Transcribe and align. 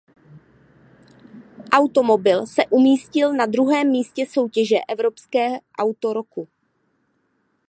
Automobil 1.71 2.47
se 2.47 2.65
umístil 2.69 3.33
na 3.33 3.45
druhém 3.45 3.91
místě 3.91 4.25
soutěže 4.25 4.75
Evropské 4.89 5.49
auto 5.79 6.13
roku. 6.13 6.47